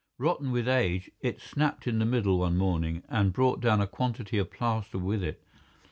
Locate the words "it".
1.21-1.39, 5.23-5.43